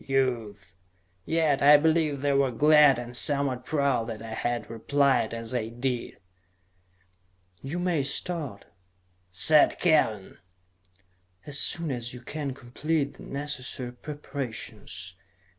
[0.03, 0.73] Youth!"
[1.25, 5.67] Yet I believe they were glad and somewhat proud that I had replied as I
[5.67, 6.17] did.
[7.61, 8.65] "You may start,"
[9.31, 10.39] said Kellen,
[11.45, 15.13] "as soon as you can complete the necessary preparations.